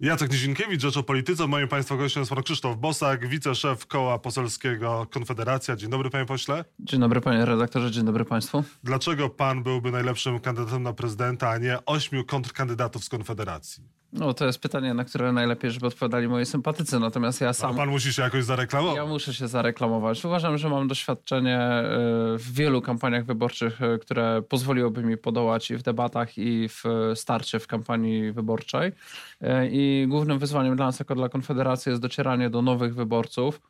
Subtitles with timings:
[0.00, 1.46] Jacek Nizinkiewicz, Rzecz o Polityce.
[1.46, 5.76] Moim Państwa gościem jest pan Krzysztof Bosak, wiceszef Koła Poselskiego Konfederacja.
[5.76, 6.64] Dzień dobry, panie pośle.
[6.78, 8.64] Dzień dobry, panie redaktorze, dzień dobry państwu.
[8.84, 13.84] Dlaczego pan byłby najlepszym kandydatem na prezydenta, a nie ośmiu kontrkandydatów z Konfederacji?
[14.12, 17.74] No, to jest pytanie, na które najlepiej, żeby odpowiadali moi sympatycy, natomiast ja sam...
[17.74, 18.96] A pan musi się jakoś zareklamować.
[18.96, 20.24] Ja muszę się zareklamować.
[20.24, 21.82] Uważam, że mam doświadczenie e,
[22.38, 26.84] w wielu kampaniach wyborczych, e, które pozwoliłoby mi podołać i w debatach, i w
[27.14, 28.92] starcie w kampanii wyborczej.
[29.40, 33.60] E, I głównym wyzwaniem dla nas, jako dla Konfederacji, jest docieranie do nowych wyborców.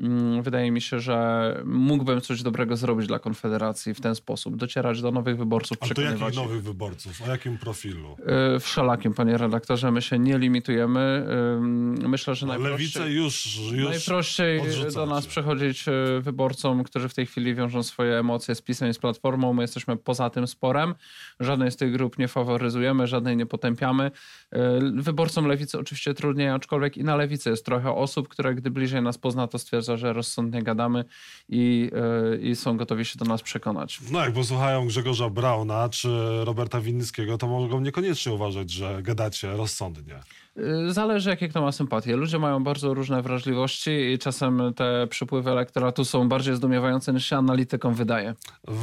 [0.00, 4.56] Mm, wydaje mi się, że mógłbym coś dobrego zrobić dla Konfederacji w ten sposób.
[4.56, 7.22] Docierać do nowych wyborców, A to jakich nowych wyborców?
[7.22, 8.16] O jakim profilu?
[8.60, 11.26] Wszelakim, panie redaktorze my się nie limitujemy.
[12.08, 14.60] Myślę, że najprościej, już, już najprościej
[14.94, 18.94] do nas przechodzić e, wyborcom, którzy w tej chwili wiążą swoje emocje z PiSem i
[18.94, 19.52] z Platformą.
[19.52, 20.94] My jesteśmy poza tym sporem.
[21.40, 24.10] Żadnej z tych grup nie faworyzujemy, żadnej nie potępiamy.
[24.52, 29.02] E, wyborcom lewicy oczywiście trudniej, aczkolwiek i na lewicy jest trochę osób, które gdy bliżej
[29.02, 31.04] nas pozna, to stwierdza, że rozsądnie gadamy
[31.48, 31.90] i,
[32.32, 34.00] e, i są gotowi się do nas przekonać.
[34.10, 36.08] No jak posłuchają Grzegorza Brauna czy
[36.44, 40.22] Roberta Winnickiego, to mogą niekoniecznie uważać, że gadacie rozsądnie interessant ja.
[40.88, 42.16] Zależy, jakie kto ma sympatie.
[42.16, 47.36] Ludzie mają bardzo różne wrażliwości i czasem te przypływy elektoratu są bardziej zdumiewające niż się
[47.36, 48.34] analitykom wydaje.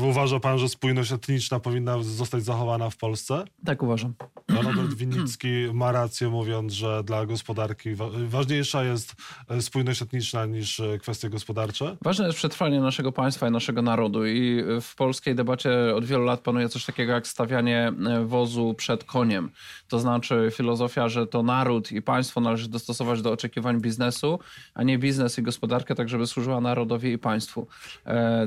[0.01, 3.43] Uważa pan, że spójność etniczna powinna zostać zachowana w Polsce?
[3.65, 4.13] Tak uważam.
[4.49, 7.89] Robert Winnicki ma rację mówiąc, że dla gospodarki
[8.27, 9.15] ważniejsza jest
[9.49, 11.97] e, spójność etniczna niż e, kwestie gospodarcze?
[12.01, 16.39] Ważne jest przetrwanie naszego państwa i naszego narodu i w polskiej debacie od wielu lat
[16.39, 19.51] panuje coś takiego jak stawianie e, wozu przed koniem.
[19.87, 24.39] To znaczy filozofia, że to naród i państwo należy dostosować do oczekiwań biznesu,
[24.73, 27.67] a nie biznes i gospodarkę, tak żeby służyła narodowi i państwu.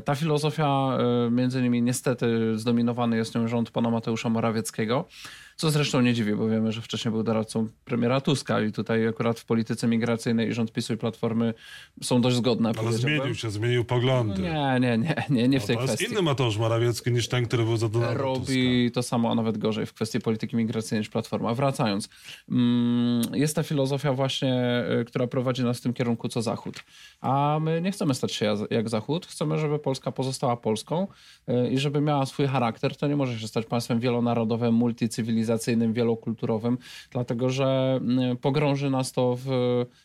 [0.04, 0.98] Ta filozofia
[1.30, 5.08] między innymi niestety zdominowany jest nią rząd pana Mateusza Morawieckiego.
[5.56, 9.40] Co zresztą nie dziwi, bo wiemy, że wcześniej był doradcą premiera Tuska i tutaj akurat
[9.40, 11.54] w polityce migracyjnej rząd PiSu i Platformy
[12.02, 12.72] są dość zgodne.
[12.78, 14.42] Ale zmienił się, zmienił poglądy.
[14.42, 16.04] No nie, nie, nie, nie, nie w tej no, to kwestii.
[16.04, 18.94] jest inny Mateusz Morawiecki niż ten, który był za Donalda Robi Tuska.
[18.94, 21.54] to samo, a nawet gorzej w kwestii polityki migracyjnej niż Platforma.
[21.54, 22.08] Wracając,
[22.48, 26.84] mm, jest ta filozofia właśnie, y, która prowadzi nas w tym kierunku co Zachód.
[27.20, 29.26] A my nie chcemy stać się jak Zachód.
[29.26, 31.06] Chcemy, żeby Polska pozostała Polską
[31.48, 32.96] y, i żeby miała swój charakter.
[32.96, 36.78] To nie może się stać państwem wielonarodowym, multicywilizacyjnym, cywilizacyjnym, wielokulturowym,
[37.10, 39.48] dlatego że mm, pogrąży nas to w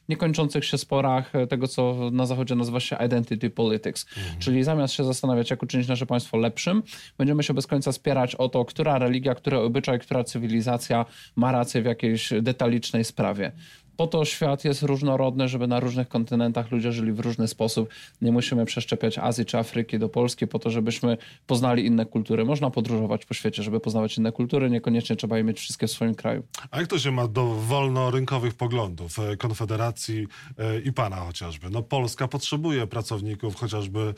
[0.10, 4.06] niekończących się sporach tego, co na Zachodzie nazywa się identity politics.
[4.18, 4.40] Mhm.
[4.40, 6.84] Czyli zamiast się zastanawiać, jak uczynić nasze państwo lepszym,
[7.18, 11.06] będziemy się bez końca spierać o to, która religia, który obyczaj, która cywilizacja
[11.36, 13.52] ma rację w jakiejś detalicznej sprawie.
[14.00, 17.90] Po to świat jest różnorodny, żeby na różnych kontynentach ludzie żyli w różny sposób.
[18.22, 21.18] Nie musimy przeszczepiać Azji czy Afryki do Polski po to, żebyśmy
[21.48, 22.46] poznali inne kultury.
[22.46, 24.70] Można podróżować po świecie, żeby poznawać inne kultury.
[24.70, 26.44] Niekoniecznie trzeba je mieć wszystkie w swoim kraju.
[26.72, 30.28] A jak to się ma do wolnorynkowych poglądów e, Konfederacji
[30.58, 31.70] e, i pana chociażby?
[31.70, 34.14] No Polska potrzebuje pracowników chociażby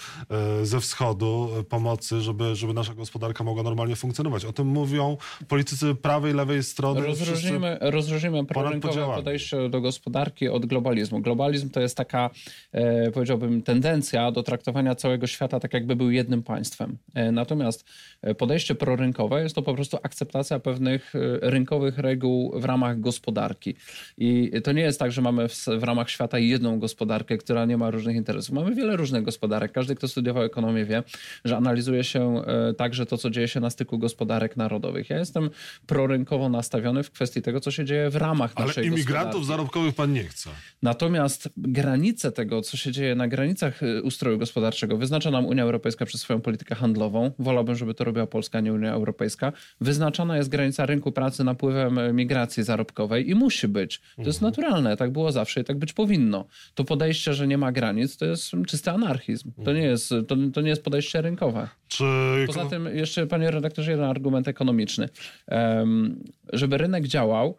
[0.62, 4.46] e, ze wschodu, pomocy, żeby, żeby nasza gospodarka mogła normalnie funkcjonować.
[4.46, 5.18] O tym mówią
[5.48, 7.02] politycy prawej, lewej strony.
[7.02, 11.20] Rozróżnimy, rozróżnimy prorynkowe podejście do gospodarki od globalizmu.
[11.22, 12.30] Globalizm to jest taka,
[12.72, 16.98] e, powiedziałbym, tendencja do traktowania całego świata tak, jakby był jednym państwem.
[17.14, 17.86] E, natomiast
[18.22, 23.76] e, podejście prorynkowe jest to po prostu akceptacja pewnych rynkowych reguł w ramach gospodarki.
[24.18, 27.78] I to nie jest tak, że mamy w, w ramach świata jedną gospodarkę, która nie
[27.78, 28.56] ma różnych interesów.
[28.56, 29.72] Mamy wiele różnych gospodarek.
[29.72, 31.04] Każdy, kto studiował ekonomię, wie,
[31.46, 32.42] że analizuje się
[32.78, 35.10] także to, co dzieje się na styku gospodarek narodowych.
[35.10, 35.50] Ja jestem
[35.88, 40.14] prorynkowo nastawiony w kwestii tego, co się dzieje w ramach Ale naszej imigrantów zarobkowych pan
[40.14, 40.50] nie chce.
[40.82, 46.06] Natomiast granice tego, co się dzieje na granicach y, ustroju gospodarczego, wyznacza nam Unia Europejska
[46.06, 47.32] przez swoją politykę handlową.
[47.40, 49.54] Wolałbym, żeby to robiła Polska, nie Unia Europejska.
[49.82, 54.02] Wyznaczana jest granica rynku pracy napływem y, migracji zarobkowej i musi być.
[54.16, 54.52] To jest mhm.
[54.52, 56.46] naturalne, tak było zawsze i tak być powinno.
[56.76, 59.52] To podejście, że nie ma granic, to jest czysty anarchizm.
[59.66, 61.70] To nie jest, to, to nie jest podejście rynkowe.
[61.88, 62.04] Czy...
[62.48, 65.10] Poza tym jeszcze, panie redaktorze, jeden argument ekonomiczny.
[65.48, 66.24] Um,
[66.54, 67.58] żeby rynek działał,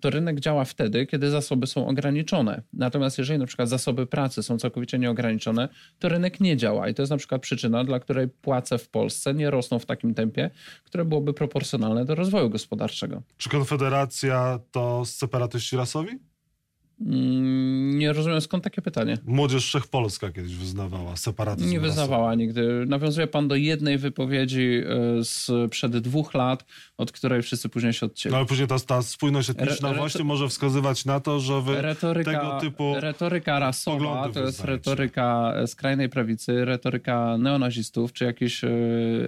[0.00, 2.62] to rynek działa wtedy, kiedy zasoby są ograniczone.
[2.72, 6.88] Natomiast jeżeli na przykład zasoby pracy są całkowicie nieograniczone, to rynek nie działa.
[6.88, 10.14] I to jest na przykład przyczyna, dla której płace w Polsce nie rosną w takim
[10.14, 10.50] tempie,
[10.84, 13.22] które byłoby proporcjonalne do rozwoju gospodarczego.
[13.36, 16.31] Czy Konfederacja to separatyści rasowi?
[17.06, 19.18] Mm, Nie rozumiem, skąd takie pytanie?
[19.26, 21.88] Młodzież Wszechpolska kiedyś wyznawała separatyzm Nie rasowy.
[21.88, 22.84] wyznawała nigdy.
[22.86, 24.80] Nawiązuje pan do jednej wypowiedzi
[25.20, 26.64] e, sprzed dwóch lat,
[26.98, 28.30] od której wszyscy później się odcięli.
[28.32, 31.82] No ale później ta, ta spójność etniczna Re- właśnie może wskazywać na to, że wy
[31.82, 32.94] Retoryka, tego typu...
[33.00, 38.68] retoryka rasowa to jest retoryka skrajnej prawicy, retoryka neonazistów czy jakichś e,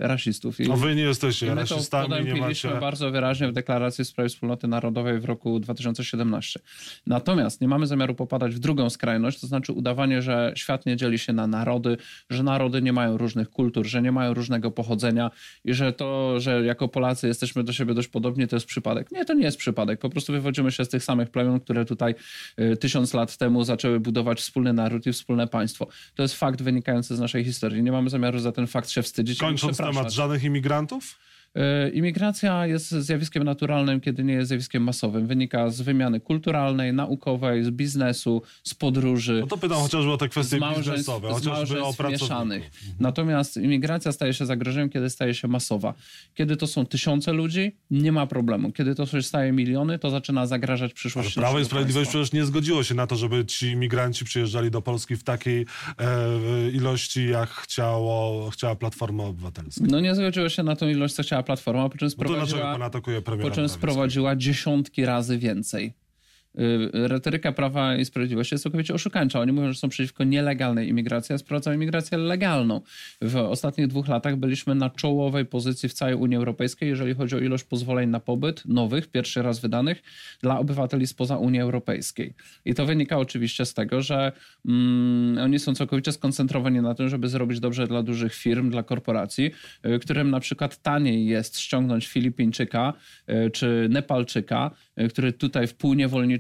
[0.01, 0.61] rasistów.
[0.61, 2.69] I, No wy nie jesteście i my to rasistami, nie macie...
[2.81, 6.61] bardzo wyraźnie w deklaracji w sprawie wspólnoty narodowej w roku 2017.
[7.07, 11.19] Natomiast nie mamy zamiaru popadać w drugą skrajność, to znaczy udawanie, że świat nie dzieli
[11.19, 11.97] się na narody,
[12.31, 15.31] że narody nie mają różnych kultur, że nie mają różnego pochodzenia
[15.65, 19.13] i że to, że jako Polacy jesteśmy do siebie dość podobni, to jest przypadek.
[19.13, 20.01] Nie, to nie jest przypadek.
[20.01, 22.15] Po prostu wywodzimy się z tych samych plemion, które tutaj
[22.61, 25.87] y, tysiąc lat temu zaczęły budować wspólny naród i wspólne państwo.
[26.15, 27.83] To jest fakt wynikający z naszej historii.
[27.83, 29.39] Nie mamy zamiaru za ten fakt się wstydzić.
[29.39, 31.19] Kończąc temat, żadnych imigrantów?
[31.55, 35.27] E, Imigracja jest zjawiskiem naturalnym, kiedy nie jest zjawiskiem masowym.
[35.27, 39.39] Wynika z wymiany kulturalnej, naukowej, z biznesu, z podróży.
[39.41, 42.71] No to pytam chociażby o te kwestie biznesowe, chociażby o mieszanych.
[43.01, 45.95] Natomiast imigracja staje się zagrożeniem, kiedy staje się masowa.
[46.35, 48.73] Kiedy to są tysiące ludzi, nie ma problemu.
[48.73, 52.19] Kiedy to się staje miliony, to zaczyna zagrażać Ale przyszłości Prawo i Sprawiedliwość państwa.
[52.23, 55.67] przecież nie zgodziło się na to, żeby ci imigranci przyjeżdżali do Polski w takiej
[55.99, 59.85] e, ilości, jak chciało, chciała Platforma Obywatelska.
[59.89, 62.47] No nie zgodziło się na tą ilość, co chciała Platforma, po czym No to dlaczego
[62.47, 62.73] sprowadziła...
[62.73, 65.93] pan atakuje premiera po czym sprowadziła dziesiątki razy więcej.
[66.59, 69.41] Y, Retoryka Prawa i Sprawiedliwości jest całkowicie oszukańcza.
[69.41, 72.81] Oni mówią, że są przeciwko nielegalnej imigracji, a sprowadzają imigrację legalną.
[73.23, 77.39] W ostatnich dwóch latach byliśmy na czołowej pozycji w całej Unii Europejskiej, jeżeli chodzi o
[77.39, 80.03] ilość pozwoleń na pobyt nowych, pierwszy raz wydanych
[80.43, 82.35] dla obywateli spoza Unii Europejskiej.
[82.65, 84.33] I to wynika oczywiście z tego, że
[84.69, 89.51] mm, oni są całkowicie skoncentrowani na tym, żeby zrobić dobrze dla dużych firm, dla korporacji,
[89.87, 92.93] y, którym na przykład taniej jest ściągnąć Filipińczyka
[93.47, 94.71] y, czy Nepalczyka,
[95.09, 95.75] który tutaj w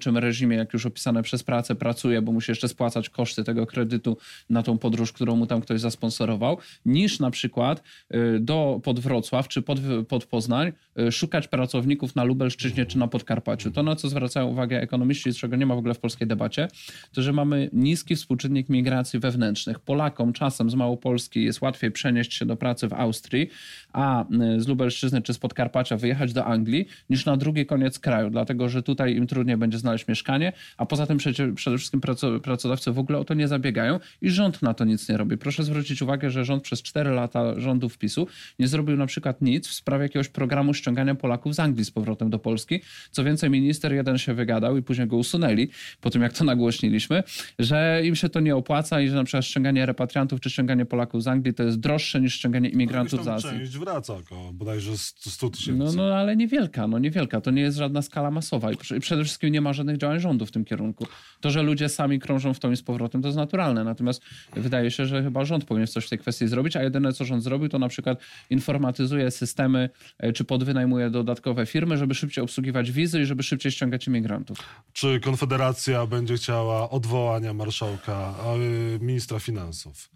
[0.05, 4.17] półniewolniczym reżimie, jak już opisane przez pracę, pracuje, bo musi jeszcze spłacać koszty tego kredytu
[4.51, 7.83] na tą podróż, którą mu tam ktoś zasponsorował, niż na przykład
[8.15, 9.79] y, do pod Wrocław czy pod,
[10.09, 13.71] pod Poznań y, szukać pracowników na Lubelszczyźnie czy na Podkarpaciu.
[13.71, 16.69] To, na co zwracają uwagę ekonomiści, czego nie ma w ogóle w polskiej debacie,
[17.12, 19.81] to, że mamy niski współczynnik migracji wewnętrznych.
[19.81, 23.50] Polakom czasem z Małopolski jest łatwiej przenieść się do pracy w Austrii,
[23.93, 28.31] a y, z Lubelszczyzny czy z Podkarpacia wyjechać do Anglii, niż na drugi koniec kraju,
[28.31, 32.41] dlatego że tutaj im trudniej będzie znaleźć mieszkanie, a poza tym przecie, przede wszystkim praco,
[32.41, 35.38] pracodawcy w ogóle o to nie zabiegają i rząd na to nic nie robi.
[35.38, 38.26] Proszę zwrócić uwagę, że rząd przez 4 lata rządów PiSu
[38.58, 42.31] nie zrobił na przykład nic w sprawie jakiegoś programu ściągania Polaków z Anglii z powrotem
[42.31, 42.81] do Polski.
[43.11, 45.69] Co więcej, minister jeden się wygadał i później go usunęli,
[46.00, 47.23] po tym jak to nagłośniliśmy,
[47.58, 51.23] że im się to nie opłaca i że na przykład ściąganie repatriantów czy ściąganie Polaków
[51.23, 53.50] z Anglii to jest droższe niż ściąganie imigrantów z Azji.
[53.50, 55.79] część wraca około bodajże 100 100 tysięcy.
[55.79, 57.40] No, no ale niewielka, no niewielka.
[57.40, 60.51] To nie jest żadna skala masowa i przede wszystkim nie ma żadnych działań rządu w
[60.51, 61.07] tym kierunku.
[61.41, 63.85] To, że ludzie sami krążą w tą i z powrotem, to jest naturalne.
[63.85, 64.23] Natomiast
[64.57, 67.43] wydaje się, że chyba rząd powinien coś w tej kwestii zrobić, a jedyne, co rząd
[67.43, 68.21] zrobił, to na przykład
[68.51, 74.07] informatyzuje systemy, e, czy podwynajmuje dodatkowe firmy, żeby szybciej obsługiwać wizy i żeby szybciej ściągać
[74.07, 74.59] imigrantów.
[74.93, 80.11] Czy Konfederacja będzie chciała odwołania marszałka, e, ministra finansów?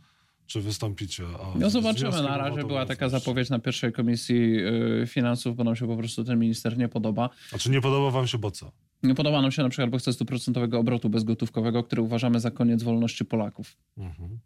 [0.49, 2.23] Czy wystąpicie o No zobaczymy.
[2.23, 4.59] Na razie była taka zapowiedź na pierwszej komisji
[5.03, 7.31] y, finansów, bo nam się po prostu ten minister nie podoba.
[7.53, 8.73] A czy nie podoba wam się, bo co?
[9.17, 13.25] Podoba nam się na przykład, bo chce stuprocentowego obrotu bezgotówkowego, który uważamy za koniec wolności
[13.25, 13.77] Polaków.
[13.97, 14.39] Mhm.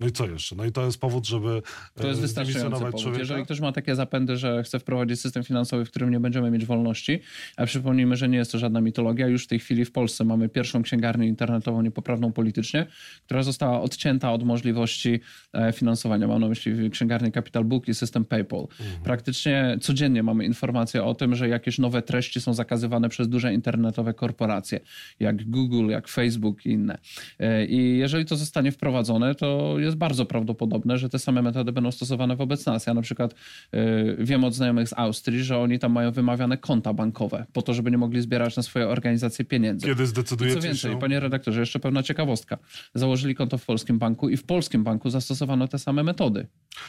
[0.00, 0.56] No i co jeszcze?
[0.56, 1.62] No i to jest powód, żeby
[1.94, 3.00] To jest e, wystarczający powód.
[3.00, 3.18] człowieka?
[3.18, 6.66] Jeżeli ktoś ma takie zapędy, że chce wprowadzić system finansowy, w którym nie będziemy mieć
[6.66, 7.20] wolności,
[7.56, 10.48] a przypomnijmy, że nie jest to żadna mitologia, już w tej chwili w Polsce mamy
[10.48, 12.86] pierwszą księgarnię internetową niepoprawną politycznie,
[13.24, 15.20] która została odcięta od możliwości
[15.52, 16.26] e, finansowania.
[16.26, 18.60] Mam na myśli księgarnię Capital Book i system PayPal.
[18.60, 19.02] Mhm.
[19.04, 24.14] Praktycznie codziennie mamy informacje o tym, że jakieś nowe treści są zakazywane przez duże internetowe
[24.14, 24.80] korporacje,
[25.20, 26.98] jak Google, jak Facebook i inne.
[27.38, 31.90] E, I jeżeli to zostanie wprowadzone, to jest bardzo prawdopodobne, że te same metody będą
[31.90, 32.86] stosowane wobec nas.
[32.86, 33.34] Ja na przykład
[33.72, 37.74] e, wiem od znajomych z Austrii, że oni tam mają wymawiane konta bankowe, po to,
[37.74, 39.86] żeby nie mogli zbierać na swoje organizacje pieniędzy.
[39.86, 40.98] Kiedy I co zdecydujecie więcej, się...
[40.98, 42.58] panie redaktorze, jeszcze pewna ciekawostka.
[42.94, 46.46] Założyli konto w polskim banku i w polskim banku zastosowano te same metody.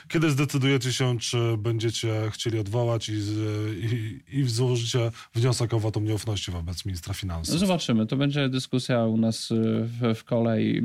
[0.08, 3.14] Kiedy zdecydujecie się, czy będziecie chcieli odwołać i,
[4.32, 7.60] i, i złożycie wniosek o wotum nieufności wobec ministra finansów?
[7.60, 8.06] Zobaczymy.
[8.06, 10.78] To będzie dyskusja u nas y, w, w kole i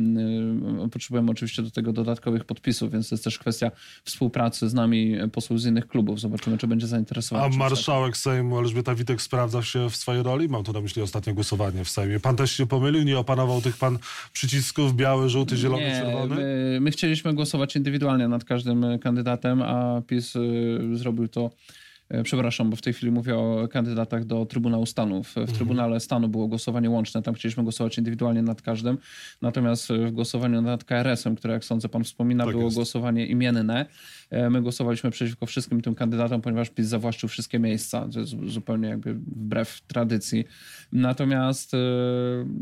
[0.85, 3.71] y, potrzebujemy oczywiście do tego dodatkowych podpisów, więc to jest też kwestia
[4.05, 6.21] współpracy z nami y, posłów z innych klubów.
[6.21, 7.55] Zobaczymy, czy będzie zainteresowany.
[7.55, 10.49] A marszałek Sejmu Elżbieta Witek sprawdza się w swojej roli?
[10.49, 12.21] Mam tu na myśli ostatnie głosowanie w Sejmie.
[12.21, 13.03] Pan też się pomylił?
[13.03, 13.99] Nie opanował tych pan
[14.33, 16.35] przycisków biały, żółty, zielony, Nie, czerwony?
[16.35, 21.84] my, my chcieliśmy głosować indywidualnie nad każdym y, kandydatem, a PiS y, zrobił to E,
[22.25, 25.23] przepraszam, bo w tej chwili mówię o kandydatach do Trybunału Stanu.
[25.23, 28.99] W, w Trybunale Stanu było głosowanie łączne, tam chcieliśmy głosować indywidualnie nad każdym,
[29.43, 32.77] natomiast w głosowaniu nad KRS-em, które jak sądzę pan wspomina, Tak było jest.
[32.77, 33.87] głosowanie imienne.
[34.31, 38.09] E, My głosowaliśmy przeciwko wszystkim tym kandydatom, ponieważ PiS zawłaszczył wszystkie miejsca.
[38.13, 40.45] To jest zupełnie jakby wbrew tradycji.
[40.93, 41.79] Natomiast e,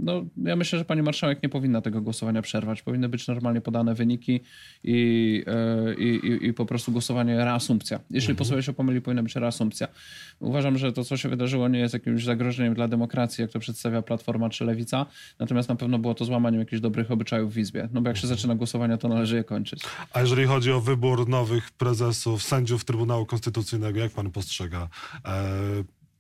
[0.03, 2.83] no, ja myślę, że pani marszałek nie powinna tego głosowania przerwać.
[2.83, 4.41] Powinny być normalnie podane wyniki
[4.85, 8.01] i, e, i, i, i po prostu głosowanie reasumpcja.
[8.11, 9.89] Jeśli posłowie się pomyli, powinna być reasumpcja.
[10.41, 14.03] Uważam, że to, co się wydarzyło, nie jest jakimś zagrożeniem dla demokracji, jak to przedstawia
[14.03, 15.07] Platforma czy Lewica,
[15.39, 17.89] natomiast na pewno było to złamaniem jakichś dobrych obyczajów w Izbie.
[17.93, 19.83] No bo jak się zaczyna głosowania, to należy je kończyć.
[20.13, 24.89] A jeżeli chodzi o wybór nowych prezesów, sędziów Trybunału Konstytucyjnego, jak pan postrzega
[25.25, 25.45] e,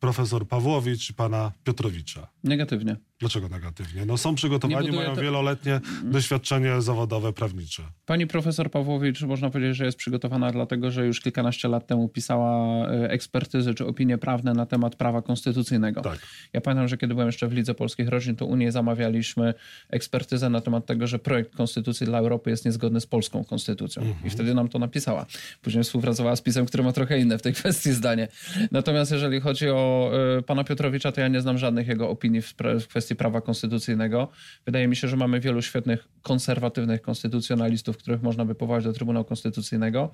[0.00, 2.28] profesor Pawłowicz i pana Piotrowicza?
[2.44, 2.96] Negatywnie.
[3.22, 4.06] Dlaczego negatywnie?
[4.06, 7.82] No są przygotowani, mają to- wieloletnie doświadczenie zawodowe, prawnicze.
[8.06, 12.86] Pani profesor Pawłowicz, można powiedzieć, że jest przygotowana dlatego, że już kilkanaście lat temu pisała
[12.88, 16.00] e, ekspertyzy czy opinie prawne na temat prawa konstytucyjnego.
[16.00, 16.18] Tak.
[16.52, 19.54] Ja pamiętam, że kiedy byłem jeszcze w Lidze Polskich Rodzin, to u niej zamawialiśmy
[19.90, 24.02] ekspertyzę na temat tego, że projekt konstytucji dla Europy jest niezgodny z polską konstytucją.
[24.24, 25.26] I wtedy nam to napisała.
[25.62, 28.28] Później współpracowała z PiSem, który ma trochę inne w tej kwestii zdanie.
[28.70, 32.54] Natomiast jeżeli chodzi o e, pana Piotrowicza, to ja nie znam żadnych jego opinii w,
[32.80, 34.28] w kwestii prawa konstytucyjnego.
[34.66, 39.24] Wydaje mi się, że mamy wielu świetnych, konserwatywnych konstytucjonalistów, których można by powołać do Trybunału
[39.24, 40.12] Konstytucyjnego.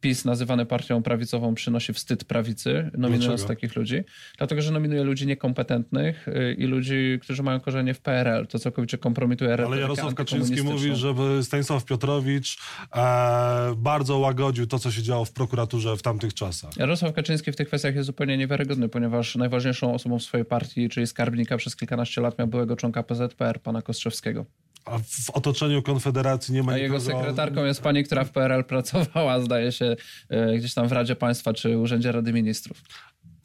[0.00, 3.48] PiS, nazywany partią prawicową, przynosi wstyd prawicy, nominując Dlaczego?
[3.48, 4.04] takich ludzi.
[4.38, 8.46] Dlatego, że nominuje ludzi niekompetentnych y, i ludzi, którzy mają korzenie w PRL.
[8.46, 12.58] To całkowicie kompromituje Ale Jarosław Kaczyński mówi, żeby Stanisław Piotrowicz
[12.96, 16.76] e, bardzo łagodził to, co się działo w prokuraturze w tamtych czasach.
[16.76, 21.06] Jarosław Kaczyński w tych kwestiach jest zupełnie niewiarygodny, ponieważ najważniejszą osobą w swojej partii, czyli
[21.06, 24.46] skarbnika przez kilkanaście lat miał byłego członka PZPR, pana Kostrzewskiego.
[24.84, 27.18] A w otoczeniu Konfederacji nie ma A jego nikogo...
[27.18, 29.96] sekretarką jest pani, która w PRL pracowała, zdaje się,
[30.28, 32.82] e, gdzieś tam w Radzie Państwa czy Urzędzie Rady Ministrów.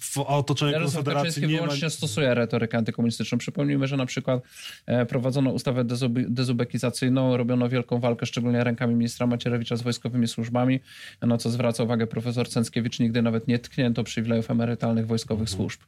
[0.03, 1.63] W otoczeniu Jarosław Konfederacji Kaczyński nie ma...
[1.63, 3.37] wyłącznie stosuje retorykę antykomunistyczną.
[3.37, 4.43] Przypomnijmy, że na przykład
[4.85, 5.85] e, prowadzono ustawę
[6.27, 10.79] dezubekizacyjną, robiono wielką walkę, szczególnie rękami ministra Macierewicza z wojskowymi służbami,
[11.21, 15.57] na co zwraca uwagę profesor Cęckiewicz, nigdy nawet nie tknięto przywilejów emerytalnych wojskowych Mhm.
[15.57, 15.81] służb,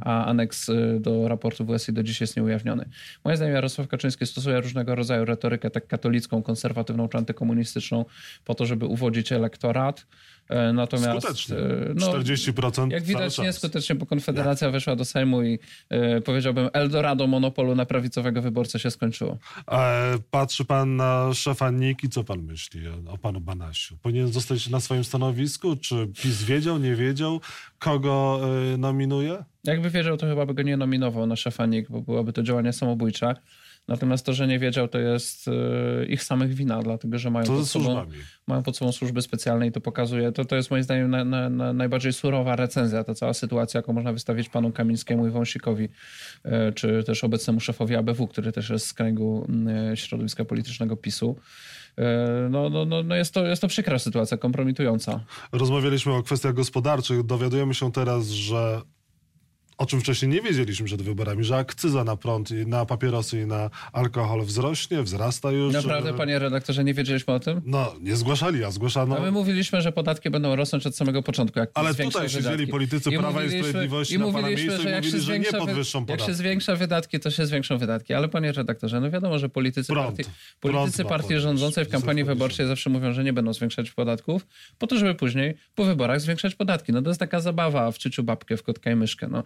[0.00, 2.88] a aneks y, do raportu WSI do dziś jest nieujawniony.
[3.24, 8.04] Moim zdaniem Jarosław Kaczyński stosuje różnego rodzaju retorykę tak katolicką, konserwatywną czy antykomunistyczną
[8.44, 10.06] po to, żeby uwodzić elektorat.
[10.50, 11.56] E, Natomiast Skutecznie.
[11.56, 17.26] e, no, 40% jak widać, nieskutecznie, bo Konfederacja weszła do Sejmu i e, powiedziałbym, Eldorado
[17.26, 19.38] monopolu na prawicowego wyborcę się skończyło.
[19.72, 23.96] E, patrzy pan na szefa NIK i co pan myśli o, o panu Banasiu?
[24.02, 25.76] Powinien zostać na swoim stanowisku?
[25.76, 27.40] Czy PiS wiedział, nie wiedział,
[27.78, 28.40] kogo
[28.74, 29.44] e, nominuje?
[29.64, 32.72] Jakby wiedział, to chyba by go nie nominował na szefa NIK, bo byłoby to działanie
[32.72, 33.34] samobójcze.
[33.90, 37.68] Natomiast to, że nie wiedział, to jest e, ich samych wina, dlatego że mają pod,
[37.68, 38.18] sobą, służbami?
[38.46, 40.32] mają pod sobą służby specjalne i to pokazuje.
[40.32, 43.92] To, to jest moim zdaniem na, na, na najbardziej surowa recenzja, ta cała sytuacja, jaką
[43.92, 45.88] można wystawić panu Kamińskiemu i Wąsikowi,
[46.44, 49.46] e, czy też obecnemu szefowi ABW, który też jest z kręgu
[49.92, 51.36] e, środowiska politycznego PiSu.
[52.50, 55.24] No, no, no, no jest, to, jest to przykra sytuacja, kompromitująca.
[55.52, 57.22] Rozmawialiśmy o kwestiach gospodarczych.
[57.22, 58.80] Dowiadujemy się teraz, że
[59.80, 63.46] o czym wcześniej nie wiedzieliśmy przed wyborami, że akcyza na prąd, i na papierosy i
[63.46, 65.74] na alkohol wzrośnie, wzrasta już.
[65.74, 67.60] Naprawdę, panie redaktorze, nie wiedzieliśmy o tym?
[67.64, 69.16] No, nie zgłaszali, a zgłaszano.
[69.16, 71.58] A my mówiliśmy, że podatki będą rosnąć od samego początku.
[71.58, 72.66] Jak Ale tutaj siedzieli wydatki.
[72.72, 75.52] politycy Prawa i Sprawiedliwości i na pana miejscu i że jak mówili, się że nie
[75.52, 76.26] podwyższą Jak podatki.
[76.26, 78.14] się zwiększa wydatki, to się zwiększą wydatki.
[78.14, 80.16] Ale panie redaktorze, no wiadomo, że politycy Prąd.
[80.16, 84.46] partii, politycy partii rządzącej w kampanii wyborczej zawsze mówią, że nie będą zwiększać podatków,
[84.78, 86.92] po to, żeby później po wyborach zwiększać podatki.
[86.92, 89.28] No to jest taka zabawa w czyciu babkę, w kotka i myszkę.
[89.28, 89.42] No,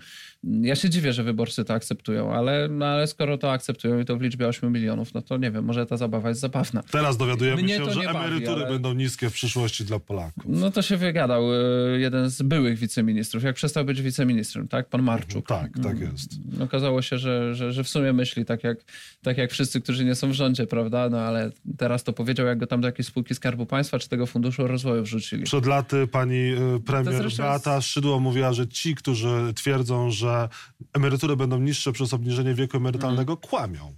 [0.62, 4.16] ja się dziwię, że wyborcy to akceptują, ale, no, ale skoro to akceptują i to
[4.16, 6.83] w liczbie 8 milionów, no to nie wiem, może ta zabawa jest zabawna.
[6.90, 10.45] Teraz dowiadujemy Mnie się, że bawi, emerytury ale- będą niskie w przyszłości dla Polaków.
[10.49, 14.88] No to się wygadał y, jeden z byłych wiceministrów, jak przestał być wiceministrem, tak?
[14.88, 15.47] Pan Marczuk.
[15.47, 16.31] Tak, tak jest.
[16.61, 18.78] Okazało się, że, że, że w sumie myśli tak jak,
[19.23, 21.09] tak jak wszyscy, którzy nie są w rządzie, prawda?
[21.11, 24.26] No ale teraz to powiedział, jak go tam do jakiejś spółki Skarbu Państwa czy tego
[24.26, 25.45] Funduszu Rozwoju wrzucili.
[25.45, 30.49] Przed laty pani y, premier Beata Szydło mówiła, że ci, którzy twierdzą, że
[30.92, 33.49] emerytury będą niższe przez obniżenie wieku emerytalnego, Mhm.
[33.50, 33.94] kłamią.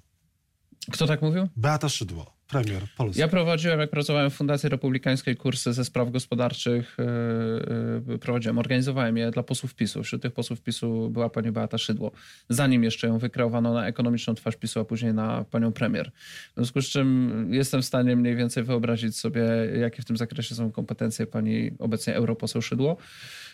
[0.92, 1.48] Kto tak mówił?
[1.56, 3.20] Beata Szydło, premier Polski.
[3.20, 6.96] Ja prowadziłem, jak pracowałem w Fundacji Republikańskiej, kursy ze spraw gospodarczych.
[6.98, 10.02] Yy, yy, prowadziłem, organizowałem je dla posłów PiSu.
[10.02, 12.12] Wśród tych posłów PiSu była pani Beata Szydło.
[12.48, 16.10] Zanim jeszcze ją wykreowano na ekonomiczną twarz PiSu, a później na panią premier.
[16.50, 19.42] W związku z czym jestem w stanie mniej więcej wyobrazić sobie,
[19.80, 22.96] jakie w tym zakresie są kompetencje pani obecnie europoseł Szydło.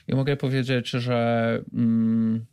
[0.08, 1.60] I mogę powiedzieć, że...
[1.74, 2.44] Mm,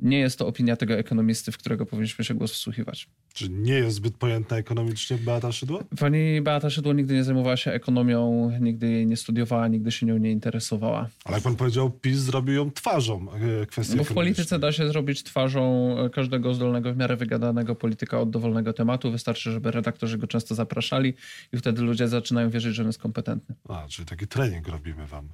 [0.00, 3.08] nie jest to opinia tego ekonomisty, w którego powinniśmy się głos wsłuchiwać.
[3.34, 5.84] Czy nie jest zbyt pojętna ekonomicznie Beata Szydło?
[5.98, 10.18] Pani Beata Szydło nigdy nie zajmowała się ekonomią, nigdy jej nie studiowała, nigdy się nią
[10.18, 11.08] nie interesowała.
[11.24, 13.26] Ale jak pan powiedział, PiS zrobił ją twarzą
[13.62, 18.20] e, kwestii Bo w polityce da się zrobić twarzą każdego zdolnego, w miarę wygadanego polityka
[18.20, 19.10] od dowolnego tematu.
[19.10, 21.14] Wystarczy, żeby redaktorzy go często zapraszali
[21.52, 23.54] i wtedy ludzie zaczynają wierzyć, że on jest kompetentny.
[23.68, 25.28] A, czyli taki trening robimy wam.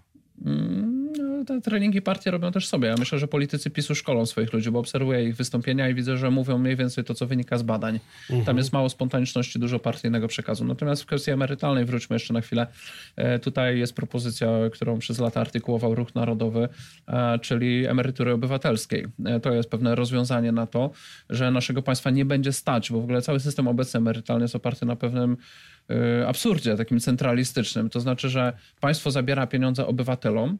[0.45, 0.92] No,
[1.45, 2.89] te treningi partie robią też sobie.
[2.89, 6.31] Ja myślę, że politycy PiSu szkolą swoich ludzi, bo obserwuję ich wystąpienia i widzę, że
[6.31, 8.01] mówią mniej więcej to, co wynika z badań.
[8.31, 8.45] Mhm.
[8.45, 10.65] Tam jest mało spontaniczności, dużo partyjnego przekazu.
[10.65, 12.67] Natomiast w kwestii emerytalnej, wróćmy jeszcze na chwilę,
[13.17, 16.69] e, tutaj jest propozycja, którą przez lata artykułował Ruch Narodowy,
[17.09, 19.07] e, czyli emerytury obywatelskiej.
[19.25, 20.91] E, to jest pewne rozwiązanie na to,
[21.31, 24.87] że naszego państwa nie będzie stać, bo w ogóle cały system obecny emerytalny jest oparty
[24.87, 25.37] na pewnym
[26.27, 27.91] absurdzie takim centralistycznym.
[27.91, 30.59] To znaczy, że państwo zabiera pieniądze obywatelom,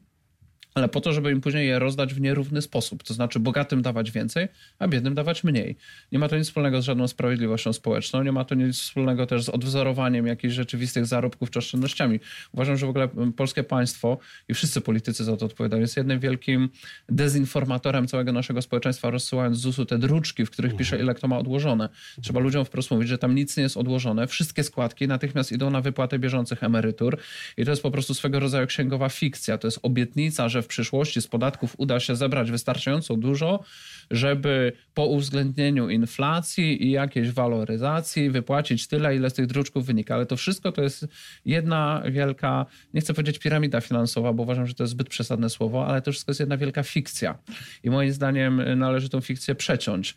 [0.75, 3.03] ale po to, żeby im później je rozdać w nierówny sposób.
[3.03, 4.47] To znaczy bogatym dawać więcej,
[4.79, 5.75] a biednym dawać mniej.
[6.11, 9.43] Nie ma to nic wspólnego z żadną sprawiedliwością społeczną, nie ma to nic wspólnego też
[9.43, 12.19] z odwzorowaniem jakichś rzeczywistych zarobków czy oszczędnościami.
[12.51, 14.17] Uważam, że w ogóle polskie państwo
[14.49, 16.69] i wszyscy politycy za to odpowiadają, jest jednym wielkim
[17.09, 21.37] dezinformatorem całego naszego społeczeństwa, rozsyłając z ZUS-u te druczki, w których pisze, ile kto ma
[21.37, 21.89] odłożone.
[22.21, 24.27] Trzeba ludziom wprost mówić, że tam nic nie jest odłożone.
[24.27, 27.17] Wszystkie składki natychmiast idą na wypłatę bieżących emerytur
[27.57, 29.57] i to jest po prostu swego rodzaju księgowa fikcja.
[29.57, 33.63] To jest obietnica, że w przyszłości z podatków uda się zebrać wystarczająco dużo,
[34.11, 40.15] żeby po uwzględnieniu inflacji i jakiejś waloryzacji wypłacić tyle, ile z tych druczków wynika.
[40.15, 41.07] Ale to wszystko to jest
[41.45, 45.87] jedna wielka, nie chcę powiedzieć piramida finansowa, bo uważam, że to jest zbyt przesadne słowo,
[45.87, 47.37] ale to wszystko jest jedna wielka fikcja.
[47.83, 50.15] I moim zdaniem należy tą fikcję przeciąć.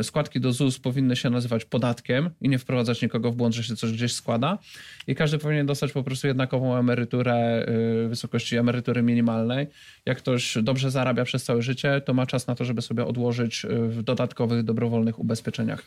[0.00, 3.64] Y, składki do ZUS powinny się nazywać podatkiem i nie wprowadzać nikogo w błąd, że
[3.64, 4.58] się coś gdzieś składa.
[5.06, 7.66] I każdy powinien dostać po prostu jednakową emeryturę
[8.04, 9.66] y, wysokości emerytury minimalnej.
[10.06, 13.64] Jak ktoś dobrze zarabia przez całe życie, to ma czas na to, żeby sobie odłożyć
[13.64, 15.82] y, w dodatkowych, dobrowolnych ubezpieczeniach.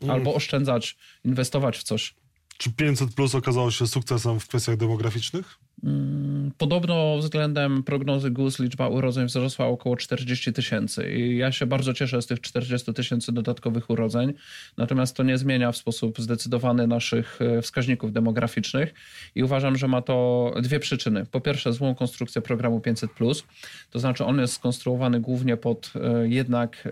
[0.00, 0.14] Mm.
[0.14, 2.14] Albo oszczędzać, inwestować w coś.
[2.58, 5.58] Czy 500 plus okazało się sukcesem w kwestiach demograficznych?
[5.84, 11.94] Mm, podobno względem prognozy GUS liczba urodzeń wzrosła około 40 tysięcy i ja się bardzo
[11.94, 14.32] cieszę z tych 40 tysięcy dodatkowych urodzeń,
[14.76, 18.94] natomiast to nie zmienia w sposób zdecydowany naszych e, wskaźników demograficznych
[19.34, 21.26] i uważam, że ma to dwie przyczyny.
[21.26, 23.42] Po pierwsze złą konstrukcję programu 500+,
[23.90, 26.88] to znaczy on jest skonstruowany głównie pod e, jednak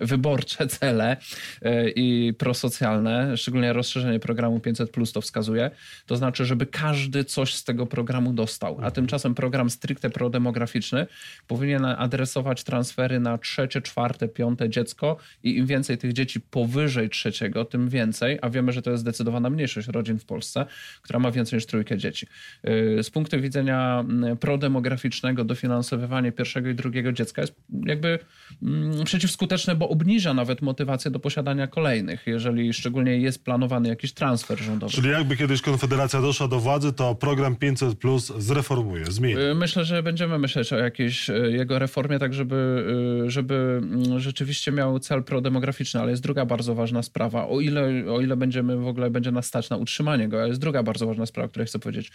[0.00, 1.16] wyborcze cele
[1.62, 5.70] e, i prosocjalne, szczególnie rozszerzenie programu 500+, to wskazuje,
[6.06, 8.72] to znaczy, żeby każdy coś z tego programu programu dostał.
[8.72, 8.92] A mhm.
[8.92, 11.06] tymczasem program stricte prodemograficzny
[11.46, 17.64] powinien adresować transfery na trzecie, czwarte, piąte dziecko i im więcej tych dzieci powyżej trzeciego,
[17.64, 20.66] tym więcej, a wiemy, że to jest zdecydowana mniejszość rodzin w Polsce,
[21.02, 22.26] która ma więcej niż trójkę dzieci.
[22.98, 27.54] Y, z punktu widzenia mm, prodemograficznego dofinansowywanie pierwszego i drugiego dziecka jest
[27.86, 28.18] jakby
[28.62, 34.58] mm, przeciwskuteczne, bo obniża nawet motywację do posiadania kolejnych, jeżeli szczególnie jest planowany jakiś transfer
[34.58, 34.92] rządowy.
[34.92, 39.40] Czyli jakby kiedyś Konfederacja doszła do władzy, to program 500 Plus zreformuje, zmieni.
[39.40, 42.84] Y, myślę, że będziemy myśleć o jakiejś y, jego reformie, tak żeby,
[43.26, 47.48] y, żeby mm, rzeczywiście miał cel prodemograficzny, ale jest druga bardzo ważna sprawa.
[47.48, 50.60] O ile, o ile będziemy w ogóle będzie nas stać na utrzymanie go, ale jest
[50.60, 52.12] druga bardzo ważna sprawa, o której chcę powiedzieć.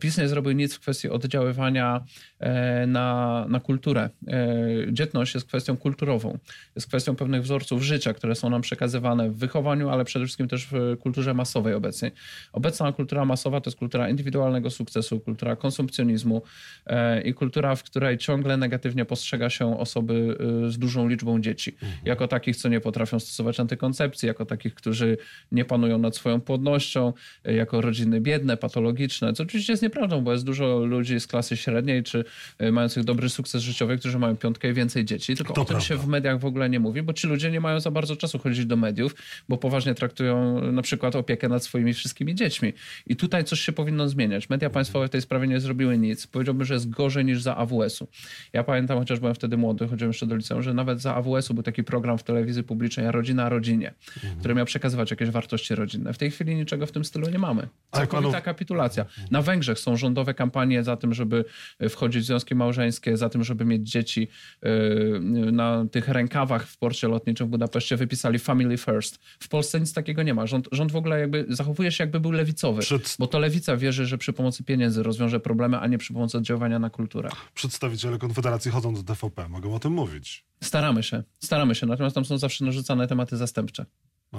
[0.00, 2.04] PiS nie zrobił nic w kwestii oddziaływania
[2.40, 4.10] e, na, na kulturę.
[4.28, 4.56] E,
[4.92, 6.38] dzietność jest kwestią kulturową,
[6.76, 10.66] jest kwestią pewnych wzorców życia, które są nam przekazywane w wychowaniu, ale przede wszystkim też
[10.70, 12.10] w kulturze masowej obecnej.
[12.52, 16.42] Obecna kultura masowa to jest kultura indywidualnego sukcesu, kultura konsumpcjonizmu
[16.86, 21.70] e, i kultura, w której ciągle negatywnie postrzega się osoby e, z dużą liczbą dzieci.
[21.82, 21.92] Mhm.
[22.04, 25.18] Jako takich, co nie potrafią stosować antykoncepcji, jako takich, którzy
[25.52, 27.12] nie panują nad swoją płodnością,
[27.44, 31.56] e, jako rodziny biedne, patologiczne, co oczywiście jest nieprawdą, bo jest dużo ludzi z klasy
[31.56, 32.24] średniej, czy
[32.72, 35.86] mających dobry sukces życiowy, którzy mają piątkę i więcej dzieci, tylko to o tym prawda.
[35.86, 38.38] się w mediach w ogóle nie mówi, bo ci ludzie nie mają za bardzo czasu
[38.38, 39.14] chodzić do mediów,
[39.48, 42.72] bo poważnie traktują na przykład opiekę nad swoimi wszystkimi dziećmi.
[43.06, 44.50] I tutaj coś się powinno zmieniać.
[44.50, 46.26] Media państwowe tej sprawie nie zrobiły nic.
[46.26, 48.08] Powiedziałbym, że jest gorzej niż za AWS-u.
[48.52, 51.62] Ja pamiętam, chociaż byłem wtedy młody, chodziłem jeszcze do liceum, że nawet za AWS-u był
[51.62, 54.38] taki program w telewizji publicznej Rodzina Rodzinie, mhm.
[54.38, 56.12] który miał przekazywać jakieś wartości rodzinne.
[56.12, 57.68] W tej chwili niczego w tym stylu nie mamy.
[57.92, 59.04] Całkowita kapitulacja.
[59.30, 61.44] Na Węgrzech są rządowe kampanie za tym, żeby
[61.88, 64.28] wchodzić w związki małżeńskie, za tym, żeby mieć dzieci.
[64.62, 69.18] Yy, na tych rękawach w porcie lotniczym w Budapeszcie wypisali Family First.
[69.40, 70.46] W Polsce nic takiego nie ma.
[70.46, 73.16] Rząd, rząd w ogóle jakby zachowuje się jakby był lewicowy, Przed...
[73.18, 76.78] bo to lewica wierzy, że przy pomocy pieniędzy rozwiąże problemy, a nie przy pomocy oddziaływania
[76.78, 77.28] na kulturę.
[77.54, 80.44] Przedstawiciele Konfederacji chodzą do TVP, mogą o tym mówić.
[80.62, 83.86] Staramy się, staramy się, natomiast tam są zawsze narzucane tematy zastępcze.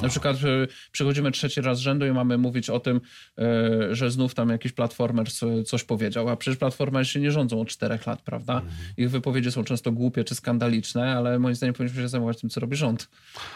[0.01, 0.37] Na przykład
[0.91, 3.01] przychodzimy trzeci raz z rzędu i mamy mówić o tym,
[3.39, 7.67] y, że znów tam jakiś platformer co- coś powiedział, a przecież platformerzy nie rządzą od
[7.67, 8.61] czterech lat, prawda?
[8.97, 12.59] Ich wypowiedzi są często głupie czy skandaliczne, ale moim zdaniem powinniśmy się zajmować tym, co
[12.59, 13.09] robi rząd.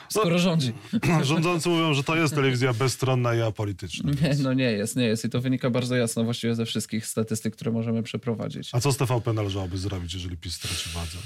[0.10, 0.73] Skoro rządzi.
[1.23, 4.12] Rządzący mówią, że to jest telewizja bezstronna i apolityczna.
[4.21, 7.56] Nie, no nie jest, nie jest i to wynika bardzo jasno właściwie ze wszystkich statystyk,
[7.56, 8.69] które możemy przeprowadzić.
[8.73, 11.17] A co z TVP należałoby zrobić, jeżeli PiS straci władzę?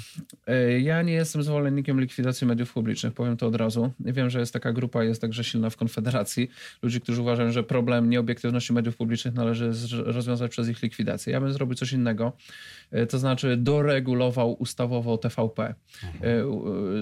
[0.47, 3.91] E, Ja nie jestem zwolennikiem likwidacji mediów publicznych, powiem to od razu.
[3.99, 6.49] Wiem, że jest taka grupa, jest także silna w Konfederacji,
[6.81, 11.33] ludzi, którzy uważają, że problem nieobiektywności mediów publicznych należy rozwiązać przez ich likwidację.
[11.33, 12.33] Ja bym zrobił coś innego,
[12.91, 15.63] e, to znaczy doregulował ustawowo TVP.
[15.63, 15.75] E,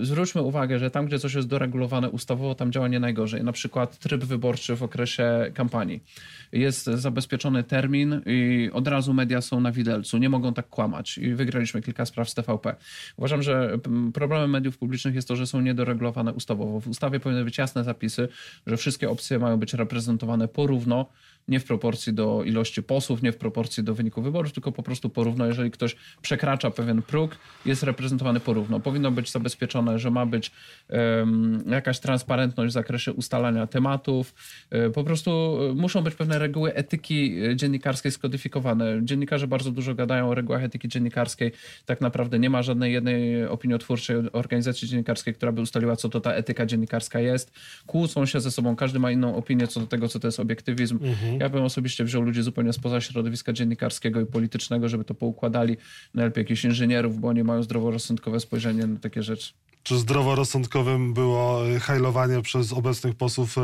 [0.01, 3.43] Zwróćmy uwagę, że tam, gdzie coś jest doregulowane ustawowo, tam działa nie najgorzej.
[3.43, 6.03] Na przykład tryb wyborczy w okresie kampanii.
[6.51, 10.17] Jest zabezpieczony termin i od razu media są na widelcu.
[10.17, 11.17] Nie mogą tak kłamać.
[11.17, 12.75] I wygraliśmy kilka spraw z TVP.
[13.17, 13.77] Uważam, że
[14.13, 16.79] problemem mediów publicznych jest to, że są niedoregulowane ustawowo.
[16.79, 18.27] W ustawie powinny być jasne zapisy,
[18.67, 21.09] że wszystkie opcje mają być reprezentowane porówno,
[21.49, 25.09] nie w proporcji do ilości posłów, nie w proporcji do wyniku wyborów, tylko po prostu
[25.09, 25.45] porówno.
[25.45, 28.79] Jeżeli ktoś przekracza pewien próg, jest reprezentowany porówno.
[28.79, 30.51] Powinno być zabezpieczone, że ma być
[30.89, 34.33] em, jakaś transparentność w zakresie ustalania tematów.
[34.69, 35.31] E, Po prostu
[35.71, 38.99] e, muszą być pewne reguły etyki e, dziennikarskiej skodyfikowane.
[39.03, 41.51] Dziennikarze bardzo dużo gadają o regułach etyki dziennikarskiej.
[41.85, 46.31] Tak naprawdę nie ma żadnej jednej opiniotwórczej organizacji dziennikarskiej, która by ustaliła, co to ta
[46.33, 47.51] etyka dziennikarska jest.
[47.87, 50.99] Kłócą się ze sobą, każdy ma inną opinię co do tego, co to jest obiektywizm.
[51.39, 55.77] Ja bym osobiście wziął ludzi zupełnie spoza środowiska dziennikarskiego i politycznego, żeby to poukładali.
[56.13, 59.53] Najlepiej jakichś inżynierów, bo oni mają zdroworozsądkowe spojrzenie na takie rzeczy.
[59.83, 63.61] Czy zdroworozsądkowym było y, hajlowanie przez obecnych posłów y,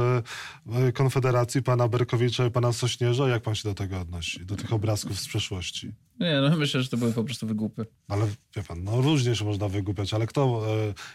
[0.88, 3.30] y, Konfederacji, pana Berkowicza i pana Sośnierza?
[3.30, 4.46] Jak pan się do tego odnosi?
[4.46, 5.92] Do tych obrazków z przeszłości?
[6.20, 7.86] Nie, no myślę, że to były po prostu wygłupy.
[8.08, 10.64] Ale wie pan, no różnie się można wygłupiać, ale kto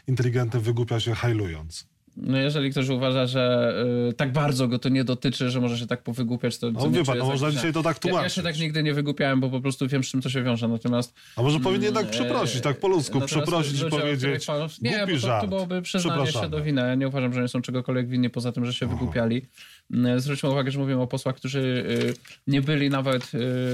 [0.07, 1.89] inteligentny wygłupia się hajlując?
[2.17, 3.75] No jeżeli ktoś uważa, że
[4.11, 6.71] y, tak bardzo go to nie dotyczy, że może się tak powygłupiać, to...
[6.71, 8.35] No wie pan, no można dzisiaj to tak Ja, ja tłumaczyć.
[8.35, 10.69] się tak nigdy nie wygłupiałem, bo po prostu wiem, z czym to się wiąże.
[10.69, 11.15] Natomiast...
[11.37, 15.13] A może powinien jednak Mm, przeprosić, tak po ludzku, przeprosić i powiedzieć, pan- Nie, głupi
[15.23, 16.81] bo to, byłoby przyznanie się do winy.
[16.81, 19.43] Ja nie uważam, że nie są czegokolwiek winni, poza tym, że się wygłupiali.
[19.91, 22.15] Mm, Zwróćmy uwagę, że mówimy o posłach, którzy y,
[22.47, 23.29] nie byli nawet y,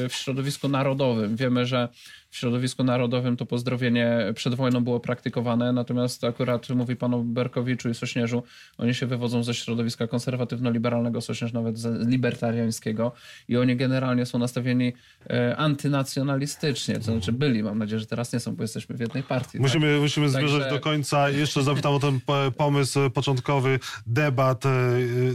[0.09, 1.37] w środowisku narodowym.
[1.37, 1.88] Wiemy, że
[2.37, 7.88] w środowisku narodowym to pozdrowienie przed wojną było praktykowane, natomiast akurat mówi pan o Berkowiczu
[7.88, 8.42] i Sośnierzu,
[8.79, 13.12] oni się wywodzą ze środowiska konserwatywno-liberalnego, Sośnierz nawet z libertariańskiego
[13.49, 14.92] i oni generalnie są nastawieni
[15.31, 19.22] e, antynacjonalistycznie, to znaczy byli, mam nadzieję, że teraz nie są, bo jesteśmy w jednej
[19.22, 19.59] partii.
[19.61, 21.31] Musimy, musimy Także- zmierzać do końca.
[21.31, 24.64] Jeszcze zapytam o ten p- pomysł początkowy debat.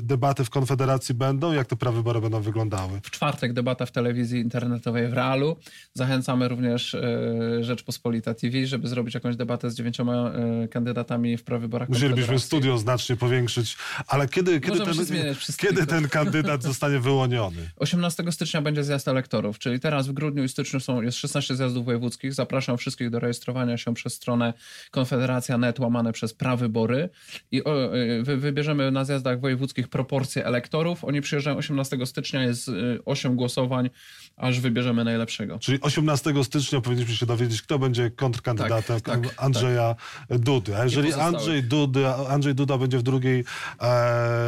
[0.01, 1.53] Debaty w Konfederacji będą?
[1.53, 2.99] Jak te prawybory będą wyglądały?
[3.03, 5.55] W czwartek debata w telewizji internetowej w Realu.
[5.93, 11.89] Zachęcamy również e, Rzeczpospolita TV, żeby zrobić jakąś debatę z dziewięcioma e, kandydatami w prawyborach
[11.89, 13.77] Musielibyśmy studio znacznie powiększyć,
[14.07, 17.71] ale kiedy, kiedy, Możemy ten, kiedy ten kandydat zostanie wyłoniony?
[17.75, 21.85] 18 stycznia będzie zjazd elektorów, czyli teraz w grudniu i styczniu są, jest 16 zjazdów
[21.85, 22.33] wojewódzkich.
[22.33, 24.53] Zapraszam wszystkich do rejestrowania się przez stronę
[24.91, 27.09] Konfederacja.net łamane przez prawybory
[27.51, 31.03] i o, y, wy, wybierzemy na zjazdach wojewódzkich proporcje elektorów.
[31.03, 33.89] Oni przyjeżdżają 18 stycznia, jest y, 8 głosowań,
[34.37, 35.59] aż wybierzemy najlepszego.
[35.59, 39.95] Czyli 18 stycznia powinniśmy się dowiedzieć, kto będzie kontrkandydatem Tak, tak, Andrzeja
[40.29, 40.77] Dudy.
[40.77, 41.13] A jeżeli.
[41.13, 43.43] Andrzej Duda, Andrzej Duda będzie w drugiej, e,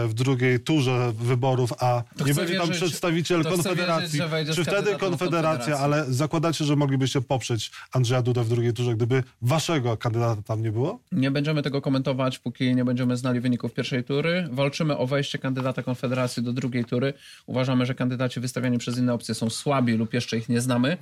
[0.07, 4.95] w drugiej turze wyborów, a To nie będzie tam wierzyć- przedstawiciel Konfederacji, wierzyć, czy wtedy
[4.95, 10.62] Konfederacja, ale zakładacie, że moglibyście poprzeć Andrzeja Dudę w drugiej turze, gdyby waszego kandydata tam
[10.62, 10.99] nie było?
[11.12, 14.47] Nie będziemy tego komentować, póki nie będziemy znali wyników pierwszej tury.
[14.51, 17.13] Walczymy o wejście kandydata Konfederacji do drugiej tury.
[17.45, 20.97] Uważamy, że kandydaci wystawiani przez inne opcje są słabi lub jeszcze ich nie znamy.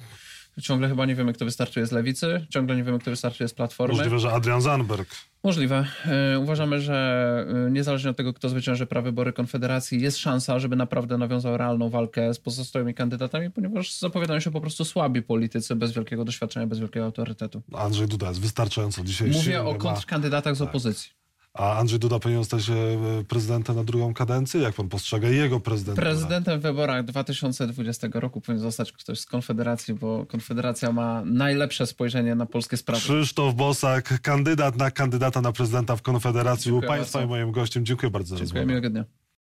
[0.61, 3.95] Ciągle chyba nie wiemy, kto wystartuje z lewicy, ciągle nie wiemy, kto wystartuje z platformy.
[3.95, 5.15] Możliwe, że Adrian Zandberg.
[5.43, 5.85] Możliwe.
[6.05, 11.17] E, Uważamy, że e, niezależnie od tego, kto zwycięży prawybory Konfederacji, jest szansa, żeby naprawdę
[11.17, 16.25] nawiązał realną walkę z pozostałymi kandydatami, ponieważ zapowiadają się po prostu słabi politycy bez wielkiego
[16.25, 17.61] doświadczenia, bez wielkiego autorytetu.
[17.73, 20.55] Andrzej Duda jest wystarczająco dzisiaj Mówię o kontrkandydatach Tak.
[20.55, 21.20] z opozycji.
[21.53, 24.61] A Andrzej Duda powinien stać się e, prezydentem na drugą kadencję?
[24.61, 26.07] Jak pan postrzega jego prezydenturę?
[26.07, 32.35] Prezydentem w wyborach 2020 roku powinien zostać ktoś z Konfederacji, bo Konfederacja ma najlepsze spojrzenie
[32.35, 33.01] na polskie sprawy.
[33.01, 36.71] Krzysztof Bosak, kandydat na kandydata na prezydenta w Konfederacji.
[36.71, 37.35] Był Dziękuję państwa bardzo.
[37.35, 37.85] i moim gościem.
[37.85, 38.65] Dziękuję bardzo za Dziękuję, rozmowę.
[38.65, 39.20] miłego dnia.